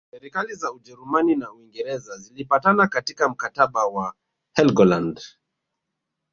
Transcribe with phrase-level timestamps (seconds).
[0.11, 4.13] Serikali za Ujerumani na Uingereza zilipatana katika mkataba wa
[4.55, 5.21] Helgoland